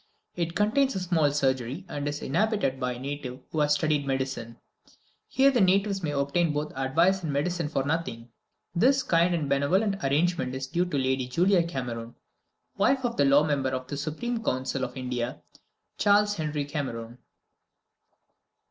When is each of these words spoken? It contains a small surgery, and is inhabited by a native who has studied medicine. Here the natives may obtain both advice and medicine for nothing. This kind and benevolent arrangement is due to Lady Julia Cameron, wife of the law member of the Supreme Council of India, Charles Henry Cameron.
It 0.35 0.55
contains 0.55 0.95
a 0.95 0.99
small 0.99 1.29
surgery, 1.31 1.85
and 1.87 2.07
is 2.07 2.23
inhabited 2.23 2.79
by 2.79 2.93
a 2.93 2.99
native 2.99 3.39
who 3.51 3.59
has 3.59 3.75
studied 3.75 4.07
medicine. 4.07 4.57
Here 5.27 5.51
the 5.51 5.61
natives 5.61 6.01
may 6.01 6.09
obtain 6.09 6.53
both 6.53 6.73
advice 6.75 7.21
and 7.21 7.31
medicine 7.31 7.69
for 7.69 7.83
nothing. 7.83 8.29
This 8.73 9.03
kind 9.03 9.35
and 9.35 9.47
benevolent 9.47 10.03
arrangement 10.03 10.55
is 10.55 10.65
due 10.65 10.85
to 10.85 10.97
Lady 10.97 11.27
Julia 11.27 11.61
Cameron, 11.67 12.15
wife 12.77 13.05
of 13.05 13.15
the 13.15 13.25
law 13.25 13.43
member 13.43 13.69
of 13.69 13.85
the 13.89 13.95
Supreme 13.95 14.43
Council 14.43 14.83
of 14.83 14.97
India, 14.97 15.43
Charles 15.99 16.33
Henry 16.33 16.65
Cameron. 16.65 17.19